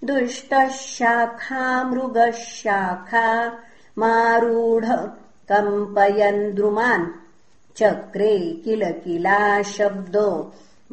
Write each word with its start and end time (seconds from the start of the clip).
दुष्टः 0.08 0.68
शाखा 0.78 1.66
मृगः 1.90 2.30
शाखा 2.40 3.28
मारूढ 3.98 4.84
कम्पयन् 5.50 6.52
द्रुमान् 6.54 7.06
चक्रे 7.78 8.36
किल 8.64 8.82
किला 9.04 9.40
शब्दो 9.76 10.28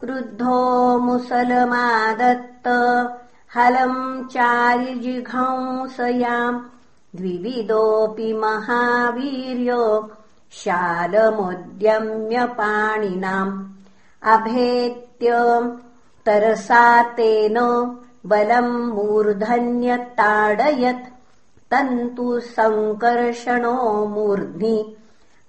क्रुद्धो 0.00 0.58
मुसलमादत्त 1.06 2.66
हलम् 3.54 4.24
चारिजिघंसयाम् 4.32 5.38
द्विविदोऽपि 7.16 8.28
महावीर्यो 8.42 9.84
शालमुद्यम्य 10.58 12.44
पाणिनाम् 12.58 13.52
अभेत्य 14.34 15.30
तरसा 16.26 16.84
तेन 17.16 17.58
बलम् 18.32 18.72
मूर्धन्यताडयत् 18.94 20.30
तन्तु 21.72 22.28
सङ्कर्षणो 22.54 23.74
मूर्ध्नि 24.14 24.76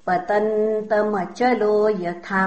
पतन्तमचलो 0.08 1.76
यथा 2.06 2.44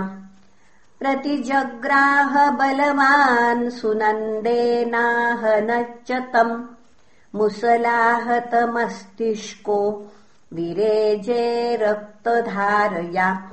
प्रतिजग्राह 1.04 2.50
बलवान् 2.50 3.70
सुनन्देनाहनच्च 3.70 6.12
तम् 6.12 6.64
मुसलाहतमस्तिष्को 7.34 10.10
विरेजे 10.52 11.76
रक्तधारया। 11.76 13.50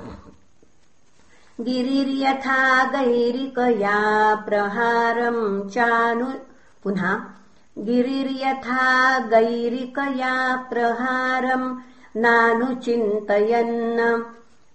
गिरिर्यथा 1.60 2.84
गैरिकया 2.84 4.34
प्रहारम् 4.34 5.70
चानु 5.70 6.26
पुनः 6.82 7.20
गिरिर्यथा 7.78 9.18
गैरिकया 9.18 10.66
प्रहारम् 10.70 11.76
नानुचिन्तयन् 12.16 13.98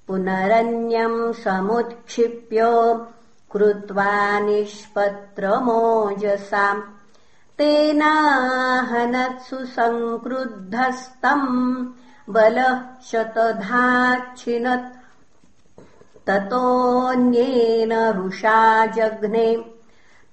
पुनरन्यम् 0.08 1.34
समुत्क्षिप्य 1.34 2.62
कृत्वा 3.52 4.40
निष्पत्रमोजसाम्। 4.40 6.82
तेनाहनत्सु 7.58 9.66
सङ्क्रुद्धस्तम् 9.66 11.88
बलः 12.30 12.82
शतधाच्छिनत्। 13.06 14.94
ततोऽन्येन 16.28 17.94
रुषा 17.94 18.86
जघ्ने। 18.86 19.66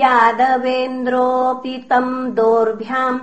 यादवेन्द्रोऽपि 0.02 1.75
तम् 1.90 2.31
दोर्भ्याम् 2.40 3.19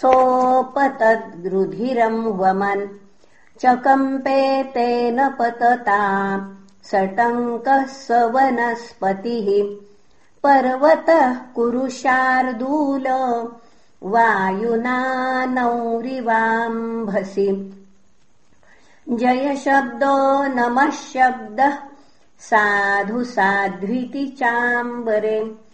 सोपतद्रुधिरम् 0.00 2.26
वमन् 2.26 2.88
चकम्पे 3.60 4.62
तेन 4.62 5.28
पतता 5.28 6.00
सटङ्कः 6.84 7.86
स 7.86 8.08
वनस्पतिः 8.10 9.76
पर्वतः 10.42 11.34
कुरुशार्दूल 11.34 13.06
वायुना 14.02 15.46
नौरिवाम्भसि। 15.46 17.72
जयशब्दो 19.10 20.54
नमः 20.54 20.90
शब्दः 20.90 21.78
साधु 22.38 23.24
साध्विति 23.24 24.26
चाम्बरे 24.26 25.65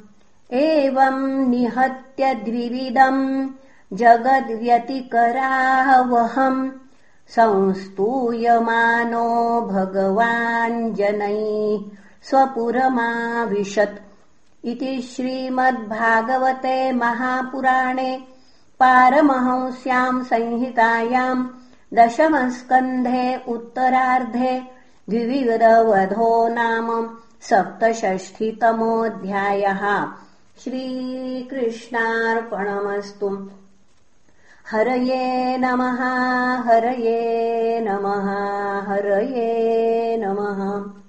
एवम् 0.52 1.50
निहत्य 1.50 2.34
द्विविदम् 2.34 3.48
जगद्व्यतिकरावहम् 3.92 6.70
संस्तूयमानो 7.36 9.28
जनैः 10.98 11.80
स्वपुरमाविशत्। 12.28 13.98
इति 14.64 15.02
श्रीमद्भागवते 15.02 16.92
महापुराणे 16.92 18.10
पारमहंस्याम् 18.80 20.24
संहितायाम् 20.24 21.46
दशमस्कन्धे 21.94 23.42
उत्तरार्धे 23.48 24.62
द्विविदवधो 25.10 26.48
नाम 26.48 27.18
सप्तषष्ठितमोऽध्यायः। 27.40 30.12
श्रीकृष्णार्पणमस्तु। 30.58 33.50
हरये 34.70 35.58
नमः 35.58 36.62
हरये 36.62 37.80
नमः 37.80 38.90
हरये 38.90 40.16
नमः 40.16 40.99